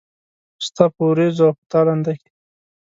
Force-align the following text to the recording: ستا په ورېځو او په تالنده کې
ستا 0.65 0.85
په 0.95 1.03
ورېځو 1.11 1.41
او 1.47 1.53
په 1.57 1.63
تالنده 1.71 2.13
کې 2.19 2.29